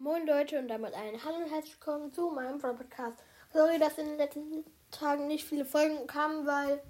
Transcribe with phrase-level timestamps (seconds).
[0.00, 3.18] Moin Leute und damit ein Hallo und herzlich willkommen zu meinem Podcast.
[3.52, 6.80] Sorry, dass in den letzten Tagen nicht viele Folgen kamen, weil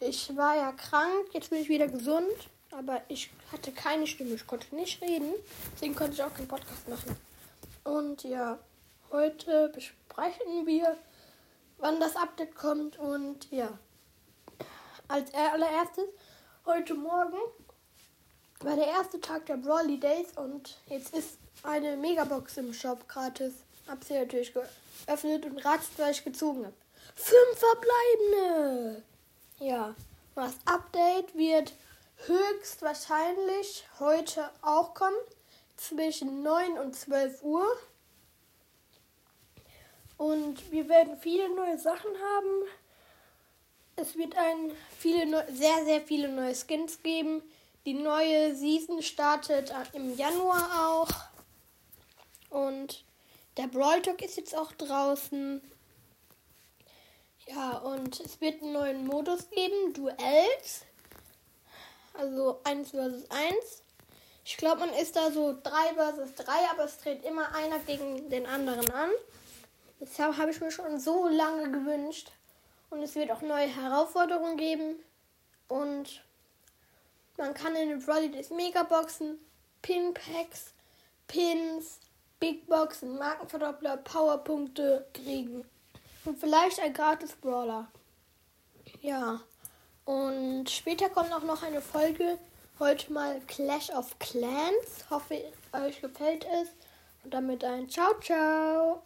[0.00, 1.26] ich war ja krank.
[1.32, 5.34] Jetzt bin ich wieder gesund, aber ich hatte keine Stimme, ich konnte nicht reden.
[5.74, 7.16] Deswegen konnte ich auch keinen Podcast machen.
[7.84, 8.58] Und ja,
[9.12, 10.96] heute besprechen wir,
[11.76, 13.78] wann das Update kommt und ja.
[15.06, 16.08] Als allererstes,
[16.64, 17.36] heute Morgen
[18.60, 23.52] war der erste Tag der Brawly Days und jetzt ist eine Megabox im Shop gratis.
[23.86, 26.74] Hab sie natürlich geöffnet und ratscht, weil ich gezogen habe.
[27.14, 29.02] Fünf verbleibende!
[29.60, 29.94] Ja,
[30.34, 31.72] das Update wird
[32.26, 35.16] höchstwahrscheinlich heute auch kommen.
[35.76, 37.66] Zwischen 9 und 12 Uhr.
[40.16, 42.68] Und wir werden viele neue Sachen haben.
[43.94, 47.42] Es wird ein viele sehr, sehr viele neue Skins geben.
[47.88, 51.08] Die neue Season startet im Januar auch.
[52.50, 53.02] Und
[53.56, 55.62] der Brawl Talk ist jetzt auch draußen.
[57.46, 60.84] Ja, und es wird einen neuen Modus geben, Duells.
[62.12, 63.82] Also 1 vs 1.
[64.44, 68.28] Ich glaube, man ist da so 3 vs 3, aber es dreht immer einer gegen
[68.28, 69.08] den anderen an.
[69.98, 72.32] Das habe ich mir schon so lange gewünscht.
[72.90, 75.02] Und es wird auch neue Herausforderungen geben.
[75.68, 76.22] Und
[77.38, 79.38] man kann in den Brawl Megaboxen,
[79.82, 80.72] Pin-Packs,
[81.28, 82.00] Pins,
[82.40, 85.64] Big Boxen, Markenverdoppler, Powerpunkte kriegen.
[86.24, 87.88] Und vielleicht ein gratis Brawler.
[89.00, 89.40] Ja.
[90.04, 92.38] Und später kommt auch noch eine Folge.
[92.78, 95.04] Heute mal Clash of Clans.
[95.10, 96.68] Hoffe, euch gefällt es.
[97.24, 98.96] Und damit ein Ciao, ciao.